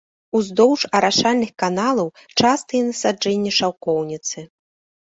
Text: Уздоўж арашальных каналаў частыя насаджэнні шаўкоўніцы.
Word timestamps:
Уздоўж 0.37 0.85
арашальных 0.99 1.51
каналаў 1.65 2.07
частыя 2.43 2.81
насаджэнні 2.89 3.51
шаўкоўніцы. 3.61 4.51